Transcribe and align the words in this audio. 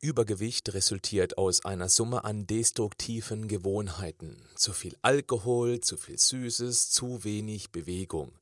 Übergewicht 0.00 0.74
resultiert 0.74 1.38
aus 1.38 1.64
einer 1.64 1.88
Summe 1.88 2.22
an 2.22 2.46
destruktiven 2.46 3.48
Gewohnheiten. 3.48 4.40
Zu 4.54 4.72
viel 4.72 4.96
Alkohol, 5.02 5.80
zu 5.80 5.96
viel 5.96 6.18
Süßes, 6.18 6.90
zu 6.90 7.24
wenig 7.24 7.72
Bewegung. 7.72 8.38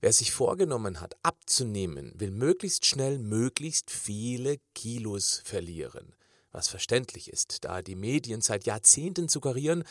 Wer 0.00 0.12
sich 0.12 0.32
vorgenommen 0.32 1.00
hat, 1.00 1.14
abzunehmen, 1.22 2.12
will 2.16 2.32
möglichst 2.32 2.86
schnell 2.86 3.20
möglichst 3.20 3.92
viele 3.92 4.58
Kilos 4.74 5.40
verlieren. 5.44 6.16
Was 6.50 6.66
verständlich 6.66 7.30
ist, 7.30 7.64
da 7.64 7.82
die 7.82 7.94
Medien 7.94 8.40
seit 8.40 8.66
Jahrzehnten 8.66 9.28
suggerieren, 9.28 9.84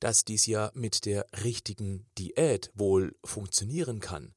dass 0.00 0.24
dies 0.24 0.46
ja 0.46 0.70
mit 0.72 1.04
der 1.04 1.26
richtigen 1.44 2.06
Diät 2.16 2.70
wohl 2.74 3.14
funktionieren 3.22 4.00
kann. 4.00 4.34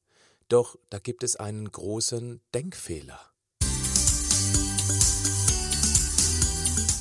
Doch 0.48 0.76
da 0.90 0.98
gibt 0.98 1.22
es 1.22 1.36
einen 1.36 1.72
großen 1.72 2.42
Denkfehler. 2.52 3.32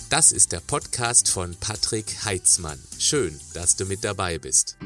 Das 0.07 0.31
ist 0.31 0.51
der 0.51 0.59
Podcast 0.59 1.29
von 1.29 1.55
Patrick 1.55 2.25
Heitzmann. 2.25 2.79
Schön, 2.99 3.39
dass 3.55 3.75
du 3.75 3.85
mit 3.85 4.03
dabei 4.03 4.37
bist. 4.37 4.77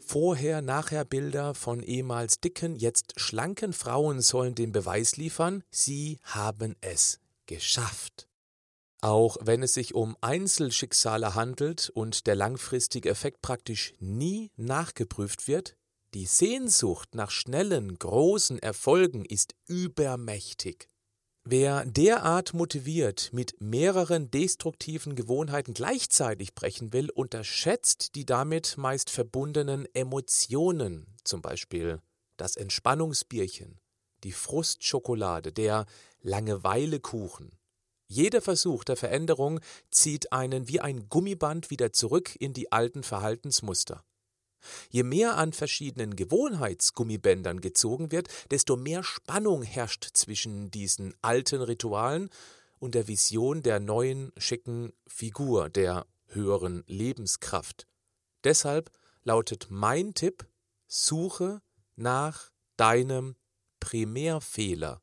Vorher-Nachher-Bilder 0.00 1.54
von 1.54 1.82
ehemals 1.82 2.40
dicken, 2.40 2.76
jetzt 2.76 3.18
schlanken 3.18 3.72
Frauen 3.72 4.20
sollen 4.20 4.54
den 4.54 4.72
Beweis 4.72 5.16
liefern, 5.16 5.64
sie 5.70 6.18
haben 6.22 6.76
es 6.82 7.18
geschafft. 7.46 8.28
Auch 9.00 9.38
wenn 9.40 9.62
es 9.62 9.72
sich 9.72 9.94
um 9.94 10.14
Einzelschicksale 10.20 11.34
handelt 11.34 11.90
und 11.94 12.26
der 12.26 12.34
langfristige 12.34 13.08
Effekt 13.08 13.40
praktisch 13.40 13.94
nie 13.98 14.50
nachgeprüft 14.56 15.48
wird, 15.48 15.74
die 16.16 16.24
Sehnsucht 16.24 17.14
nach 17.14 17.30
schnellen, 17.30 17.98
großen 17.98 18.58
Erfolgen 18.58 19.26
ist 19.26 19.54
übermächtig. 19.66 20.88
Wer 21.44 21.84
derart 21.84 22.54
motiviert 22.54 23.34
mit 23.34 23.60
mehreren 23.60 24.30
destruktiven 24.30 25.14
Gewohnheiten 25.14 25.74
gleichzeitig 25.74 26.54
brechen 26.54 26.94
will, 26.94 27.10
unterschätzt 27.10 28.14
die 28.14 28.24
damit 28.24 28.78
meist 28.78 29.10
verbundenen 29.10 29.86
Emotionen, 29.92 31.06
zum 31.22 31.42
Beispiel 31.42 32.00
das 32.38 32.56
Entspannungsbierchen, 32.56 33.78
die 34.24 34.32
Frustschokolade, 34.32 35.52
der 35.52 35.84
Langeweilekuchen. 36.22 37.58
Jeder 38.08 38.40
Versuch 38.40 38.84
der 38.84 38.96
Veränderung 38.96 39.60
zieht 39.90 40.32
einen 40.32 40.66
wie 40.66 40.80
ein 40.80 41.10
Gummiband 41.10 41.68
wieder 41.68 41.92
zurück 41.92 42.34
in 42.36 42.54
die 42.54 42.72
alten 42.72 43.02
Verhaltensmuster. 43.02 44.02
Je 44.90 45.02
mehr 45.02 45.36
an 45.36 45.52
verschiedenen 45.52 46.16
Gewohnheitsgummibändern 46.16 47.60
gezogen 47.60 48.10
wird, 48.12 48.28
desto 48.50 48.76
mehr 48.76 49.02
Spannung 49.02 49.62
herrscht 49.62 50.08
zwischen 50.14 50.70
diesen 50.70 51.14
alten 51.22 51.62
Ritualen 51.62 52.30
und 52.78 52.94
der 52.94 53.08
Vision 53.08 53.62
der 53.62 53.80
neuen, 53.80 54.32
schicken 54.36 54.92
Figur, 55.06 55.68
der 55.68 56.06
höheren 56.28 56.84
Lebenskraft. 56.86 57.86
Deshalb 58.44 58.90
lautet 59.24 59.68
mein 59.70 60.14
Tipp, 60.14 60.46
suche 60.86 61.62
nach 61.96 62.50
deinem 62.76 63.36
Primärfehler. 63.80 65.02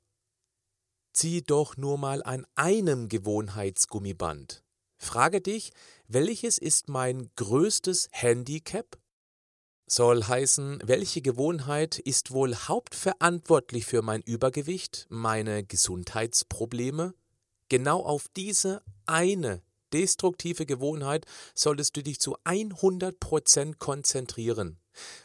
Zieh 1.13 1.41
doch 1.41 1.77
nur 1.77 1.97
mal 1.97 2.23
an 2.23 2.45
einem 2.55 3.07
Gewohnheitsgummiband. 3.07 4.63
Frage 4.97 5.41
dich, 5.41 5.71
welches 6.07 6.57
ist 6.57 6.89
mein 6.89 7.29
größtes 7.35 8.09
Handicap? 8.11 8.97
Soll 9.85 10.23
heißen, 10.23 10.79
welche 10.83 11.21
Gewohnheit 11.21 11.99
ist 11.99 12.31
wohl 12.31 12.55
hauptverantwortlich 12.55 13.85
für 13.85 14.01
mein 14.01 14.21
Übergewicht, 14.21 15.07
meine 15.09 15.63
Gesundheitsprobleme? 15.63 17.13
Genau 17.69 18.01
auf 18.03 18.27
diese 18.35 18.81
eine 19.05 19.61
destruktive 19.93 20.65
Gewohnheit 20.65 21.25
solltest 21.53 21.95
du 21.95 22.03
dich 22.03 22.19
zu 22.19 22.37
100% 22.39 23.75
konzentrieren, 23.77 24.79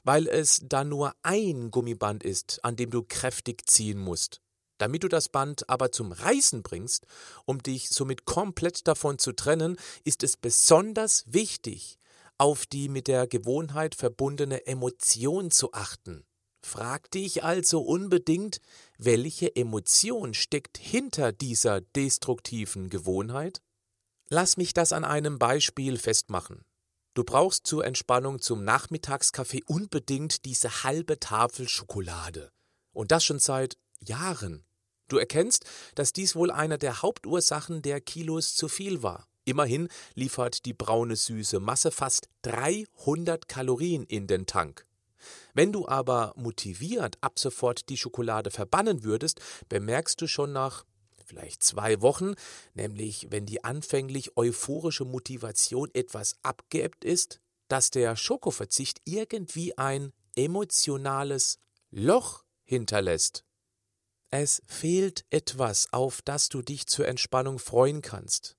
weil 0.04 0.28
es 0.28 0.60
da 0.62 0.84
nur 0.84 1.14
ein 1.22 1.70
Gummiband 1.70 2.22
ist, 2.22 2.64
an 2.64 2.76
dem 2.76 2.90
du 2.90 3.02
kräftig 3.02 3.68
ziehen 3.68 3.98
musst. 3.98 4.40
Damit 4.76 5.02
du 5.02 5.08
das 5.08 5.28
Band 5.28 5.68
aber 5.68 5.90
zum 5.90 6.12
Reißen 6.12 6.62
bringst, 6.62 7.06
um 7.44 7.60
dich 7.62 7.88
somit 7.88 8.26
komplett 8.26 8.86
davon 8.86 9.18
zu 9.18 9.32
trennen, 9.32 9.76
ist 10.04 10.22
es 10.22 10.36
besonders 10.36 11.24
wichtig, 11.26 11.98
auf 12.38 12.66
die 12.66 12.88
mit 12.88 13.08
der 13.08 13.26
Gewohnheit 13.26 13.94
verbundene 13.94 14.66
Emotion 14.66 15.50
zu 15.50 15.72
achten. 15.72 16.24
Frag 16.62 17.10
dich 17.10 17.44
also 17.44 17.80
unbedingt, 17.80 18.60
welche 18.96 19.54
Emotion 19.54 20.34
steckt 20.34 20.78
hinter 20.78 21.32
dieser 21.32 21.80
destruktiven 21.80 22.90
Gewohnheit? 22.90 23.60
Lass 24.28 24.56
mich 24.56 24.74
das 24.74 24.92
an 24.92 25.04
einem 25.04 25.38
Beispiel 25.38 25.98
festmachen. 25.98 26.64
Du 27.14 27.24
brauchst 27.24 27.66
zur 27.66 27.84
Entspannung 27.84 28.40
zum 28.40 28.62
Nachmittagskaffee 28.62 29.62
unbedingt 29.66 30.44
diese 30.44 30.84
halbe 30.84 31.18
Tafel 31.18 31.68
Schokolade. 31.68 32.52
Und 32.92 33.10
das 33.10 33.24
schon 33.24 33.38
seit 33.38 33.76
Jahren. 34.00 34.64
Du 35.08 35.16
erkennst, 35.16 35.64
dass 35.94 36.12
dies 36.12 36.36
wohl 36.36 36.50
einer 36.50 36.78
der 36.78 37.02
Hauptursachen 37.02 37.82
der 37.82 38.00
Kilos 38.00 38.54
zu 38.54 38.68
viel 38.68 39.02
war. 39.02 39.26
Immerhin 39.48 39.88
liefert 40.14 40.66
die 40.66 40.74
braune 40.74 41.16
süße 41.16 41.58
Masse 41.58 41.90
fast 41.90 42.28
300 42.42 43.48
Kalorien 43.48 44.04
in 44.04 44.26
den 44.26 44.44
Tank. 44.44 44.84
Wenn 45.54 45.72
du 45.72 45.88
aber 45.88 46.34
motiviert 46.36 47.16
ab 47.22 47.38
sofort 47.38 47.88
die 47.88 47.96
Schokolade 47.96 48.50
verbannen 48.50 49.04
würdest, 49.04 49.40
bemerkst 49.70 50.20
du 50.20 50.26
schon 50.26 50.52
nach 50.52 50.84
vielleicht 51.24 51.62
zwei 51.62 52.02
Wochen, 52.02 52.34
nämlich 52.74 53.28
wenn 53.30 53.46
die 53.46 53.64
anfänglich 53.64 54.36
euphorische 54.36 55.06
Motivation 55.06 55.88
etwas 55.94 56.34
abgeebbt 56.42 57.02
ist, 57.02 57.40
dass 57.68 57.90
der 57.90 58.16
Schokoverzicht 58.16 59.00
irgendwie 59.06 59.78
ein 59.78 60.12
emotionales 60.36 61.58
Loch 61.90 62.44
hinterlässt. 62.64 63.46
Es 64.30 64.62
fehlt 64.66 65.24
etwas, 65.30 65.90
auf 65.90 66.20
das 66.20 66.50
du 66.50 66.60
dich 66.60 66.86
zur 66.86 67.08
Entspannung 67.08 67.58
freuen 67.58 68.02
kannst. 68.02 68.57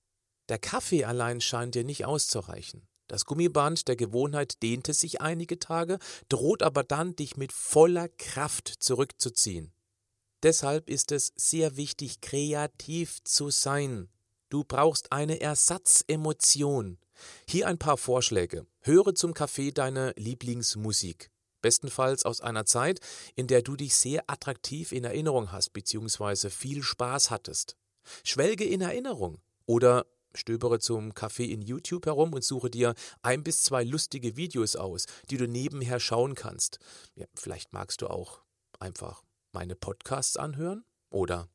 Der 0.50 0.58
Kaffee 0.58 1.04
allein 1.04 1.40
scheint 1.40 1.76
dir 1.76 1.84
nicht 1.84 2.04
auszureichen. 2.04 2.88
Das 3.06 3.24
Gummiband 3.24 3.86
der 3.86 3.94
Gewohnheit 3.94 4.62
dehnte 4.64 4.94
sich 4.94 5.20
einige 5.20 5.60
Tage, 5.60 6.00
droht 6.28 6.64
aber 6.64 6.82
dann, 6.82 7.14
dich 7.14 7.36
mit 7.36 7.52
voller 7.52 8.08
Kraft 8.08 8.66
zurückzuziehen. 8.80 9.72
Deshalb 10.42 10.90
ist 10.90 11.12
es 11.12 11.32
sehr 11.36 11.76
wichtig, 11.76 12.20
kreativ 12.20 13.22
zu 13.22 13.50
sein. 13.50 14.08
Du 14.48 14.64
brauchst 14.64 15.12
eine 15.12 15.40
Ersatzemotion. 15.40 16.98
Hier 17.46 17.68
ein 17.68 17.78
paar 17.78 17.96
Vorschläge. 17.96 18.66
Höre 18.80 19.14
zum 19.14 19.34
Kaffee 19.34 19.70
deine 19.70 20.14
Lieblingsmusik. 20.16 21.30
Bestenfalls 21.62 22.24
aus 22.24 22.40
einer 22.40 22.64
Zeit, 22.64 22.98
in 23.36 23.46
der 23.46 23.62
du 23.62 23.76
dich 23.76 23.94
sehr 23.94 24.28
attraktiv 24.28 24.90
in 24.90 25.04
Erinnerung 25.04 25.52
hast 25.52 25.72
bzw. 25.74 26.50
viel 26.50 26.82
Spaß 26.82 27.30
hattest. 27.30 27.76
Schwelge 28.24 28.64
in 28.64 28.80
Erinnerung. 28.80 29.40
Oder 29.66 30.06
Stöbere 30.34 30.78
zum 30.78 31.14
Kaffee 31.14 31.50
in 31.52 31.62
YouTube 31.62 32.06
herum 32.06 32.32
und 32.32 32.44
suche 32.44 32.70
dir 32.70 32.94
ein 33.22 33.42
bis 33.42 33.62
zwei 33.62 33.84
lustige 33.84 34.36
Videos 34.36 34.76
aus, 34.76 35.06
die 35.30 35.36
du 35.36 35.48
nebenher 35.48 36.00
schauen 36.00 36.34
kannst. 36.34 36.78
Ja, 37.14 37.26
vielleicht 37.34 37.72
magst 37.72 38.02
du 38.02 38.08
auch 38.08 38.42
einfach 38.78 39.22
meine 39.52 39.74
Podcasts 39.74 40.36
anhören 40.36 40.84
oder 41.10 41.48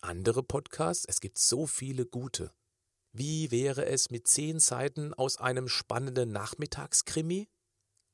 andere 0.00 0.42
Podcasts. 0.42 1.04
Es 1.06 1.20
gibt 1.20 1.38
so 1.38 1.66
viele 1.66 2.06
gute. 2.06 2.52
Wie 3.12 3.50
wäre 3.50 3.86
es 3.86 4.10
mit 4.10 4.28
zehn 4.28 4.60
Seiten 4.60 5.12
aus 5.14 5.36
einem 5.36 5.68
spannenden 5.68 6.30
Nachmittagskrimi? 6.30 7.48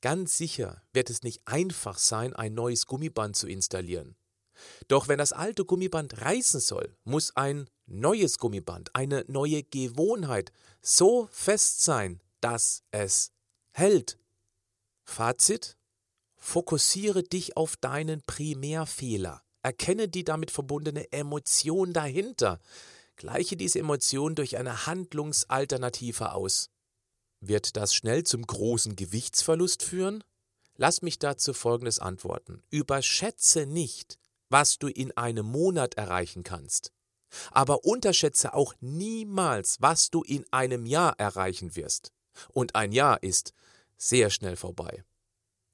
Ganz 0.01 0.37
sicher 0.37 0.83
wird 0.93 1.09
es 1.09 1.23
nicht 1.23 1.41
einfach 1.45 1.97
sein, 1.97 2.35
ein 2.35 2.53
neues 2.53 2.85
Gummiband 2.87 3.35
zu 3.35 3.47
installieren. 3.47 4.15
Doch 4.87 5.07
wenn 5.07 5.17
das 5.17 5.33
alte 5.33 5.65
Gummiband 5.65 6.21
reißen 6.21 6.59
soll, 6.59 6.95
muss 7.03 7.35
ein 7.35 7.69
neues 7.85 8.37
Gummiband, 8.37 8.95
eine 8.95 9.25
neue 9.27 9.63
Gewohnheit 9.63 10.51
so 10.81 11.27
fest 11.31 11.83
sein, 11.83 12.21
dass 12.41 12.83
es 12.91 13.31
hält. 13.71 14.19
Fazit? 15.03 15.77
Fokussiere 16.35 17.23
dich 17.23 17.57
auf 17.57 17.75
deinen 17.77 18.21
Primärfehler. 18.23 19.41
Erkenne 19.63 20.07
die 20.07 20.23
damit 20.23 20.51
verbundene 20.51 21.11
Emotion 21.11 21.93
dahinter. 21.93 22.59
Gleiche 23.15 23.57
diese 23.57 23.79
Emotion 23.79 24.35
durch 24.35 24.57
eine 24.57 24.85
Handlungsalternative 24.85 26.33
aus. 26.33 26.69
Wird 27.39 27.75
das 27.75 27.93
schnell 27.93 28.23
zum 28.23 28.45
großen 28.45 28.95
Gewichtsverlust 28.95 29.83
führen? 29.83 30.23
Lass 30.75 31.01
mich 31.01 31.19
dazu 31.19 31.53
Folgendes 31.53 31.99
antworten. 31.99 32.63
Überschätze 32.69 33.65
nicht, 33.65 34.19
was 34.49 34.77
du 34.77 34.87
in 34.87 35.15
einem 35.17 35.45
Monat 35.45 35.95
erreichen 35.95 36.43
kannst. 36.43 36.91
Aber 37.51 37.83
unterschätze 37.85 38.53
auch 38.53 38.73
niemals, 38.79 39.81
was 39.81 40.09
du 40.09 40.23
in 40.23 40.45
einem 40.51 40.85
Jahr 40.85 41.19
erreichen 41.19 41.75
wirst. 41.75 42.11
Und 42.53 42.75
ein 42.75 42.91
Jahr 42.91 43.21
ist 43.21 43.53
sehr 43.97 44.29
schnell 44.29 44.55
vorbei. 44.55 45.03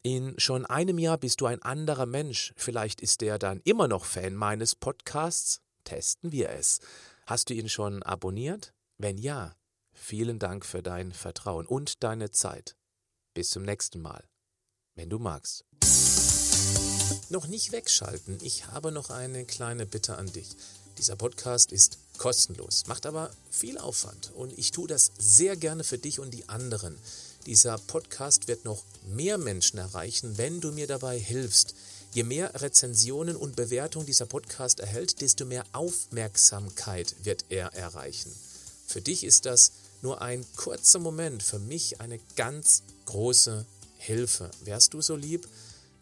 In 0.02 0.38
schon 0.38 0.66
einem 0.66 1.00
Jahr 1.00 1.18
bist 1.18 1.40
du 1.42 1.46
ein 1.46 1.62
anderer 1.62 2.06
Mensch. 2.06 2.54
Vielleicht 2.58 3.02
ist 3.02 3.22
der 3.22 3.40
dann 3.40 3.62
immer 3.64 3.88
noch 3.88 4.06
Fan 4.06 4.36
meines 4.36 4.76
Podcasts. 4.76 5.62
Testen 5.86 6.32
wir 6.32 6.50
es. 6.50 6.80
Hast 7.26 7.50
du 7.50 7.54
ihn 7.54 7.70
schon 7.70 8.04
abonniert? 8.04 8.74
Wenn 8.98 9.18
ja, 9.18 9.56
vielen 9.94 10.40
Dank 10.40 10.66
für 10.66 10.82
dein 10.82 11.14
Vertrauen 11.14 11.66
und 11.66 12.04
deine 12.04 12.32
Zeit. 12.32 12.76
Bis 13.34 13.50
zum 13.50 13.64
nächsten 13.64 14.02
Mal, 14.02 14.28
wenn 14.96 15.10
du 15.10 15.20
magst. 15.20 15.66
Noch 17.34 17.48
nicht 17.48 17.72
wegschalten, 17.72 18.38
ich 18.44 18.68
habe 18.68 18.92
noch 18.92 19.10
eine 19.10 19.44
kleine 19.44 19.88
Bitte 19.88 20.18
an 20.18 20.32
dich. 20.32 20.50
Dieser 21.00 21.16
Podcast 21.16 21.72
ist 21.72 21.98
kostenlos, 22.20 22.84
macht 22.86 23.08
aber 23.08 23.32
viel 23.50 23.80
Aufwand 23.80 24.32
und 24.36 24.56
ich 24.56 24.70
tue 24.70 24.88
das 24.88 25.10
sehr 25.18 25.56
gerne 25.56 25.84
für 25.84 25.98
dich 25.98 26.20
und 26.20 26.30
die 26.30 26.48
anderen. 26.48 26.96
Dieser 27.48 27.80
Podcast 27.80 28.48
wird 28.48 28.66
noch 28.66 28.84
mehr 29.08 29.40
Menschen 29.40 29.80
erreichen, 29.80 30.38
wenn 30.38 30.62
du 30.62 30.72
mir 30.74 30.86
dabei 30.86 31.18
hilfst. 31.18 31.74
Je 32.14 32.22
mehr 32.22 32.62
Rezensionen 32.62 33.36
und 33.36 33.56
Bewertungen 33.56 34.06
dieser 34.06 34.28
Podcast 34.28 34.80
erhält, 34.80 35.20
desto 35.20 35.44
mehr 35.44 35.66
Aufmerksamkeit 35.72 37.16
wird 37.24 37.46
er 37.50 37.74
erreichen. 37.74 38.32
Für 38.86 39.02
dich 39.02 39.24
ist 39.24 39.48
das 39.48 39.72
nur 40.04 40.22
ein 40.22 40.46
kurzer 40.56 41.00
Moment, 41.00 41.42
für 41.42 41.58
mich 41.58 42.00
eine 42.00 42.20
ganz 42.36 42.84
große 43.08 43.66
Hilfe. 43.98 44.52
Wärst 44.66 44.94
du 44.94 45.02
so 45.02 45.16
lieb? 45.16 45.48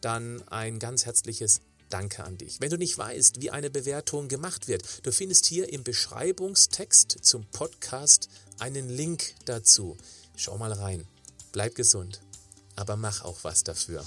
Dann 0.02 0.46
ein 0.48 0.80
ganz 0.80 1.06
herzliches 1.06 1.62
Danke 1.90 2.24
an 2.24 2.38
dich. 2.38 2.62
Wenn 2.62 2.70
du 2.70 2.78
nicht 2.78 2.98
weißt, 2.98 3.42
wie 3.42 3.52
eine 3.52 3.70
Bewertung 3.70 4.28
gemacht 4.28 4.68
wird, 4.68 4.84
du 5.06 5.12
findest 5.12 5.46
hier 5.46 5.72
im 5.72 5.84
Beschreibungstext 5.84 7.18
zum 7.22 7.46
Podcast 7.46 8.30
einen 8.60 8.90
Link 8.90 9.36
dazu. 9.46 9.98
Schau 10.36 10.58
mal 10.58 10.72
rein. 10.72 11.06
Bleib 11.52 11.76
gesund, 11.76 12.22
aber 12.76 12.96
mach 12.96 13.24
auch 13.24 13.44
was 13.44 13.64
dafür. 13.64 14.06